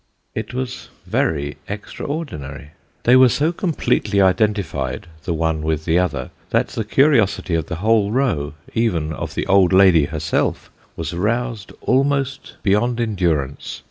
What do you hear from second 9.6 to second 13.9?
lady herself was roused almost beyond endurance.